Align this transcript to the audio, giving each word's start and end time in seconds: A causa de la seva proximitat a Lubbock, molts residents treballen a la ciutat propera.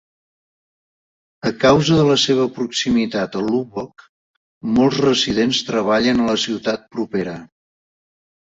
A 1.49 1.49
causa 1.63 1.97
de 1.99 2.05
la 2.07 2.15
seva 2.23 2.47
proximitat 2.55 3.37
a 3.39 3.43
Lubbock, 3.49 4.07
molts 4.79 5.03
residents 5.07 5.63
treballen 5.71 6.25
a 6.25 6.27
la 6.33 6.41
ciutat 6.47 6.89
propera. 6.97 7.39